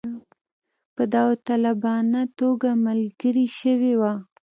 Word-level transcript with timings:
په 0.95 1.03
داوطلبانه 1.13 2.21
توګه 2.39 2.69
ملګري 2.85 3.47
شوي 3.59 3.93
وه. 4.01 4.13